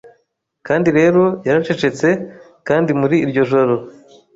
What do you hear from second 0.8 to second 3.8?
rero yaracecetse kandi muri iryo joro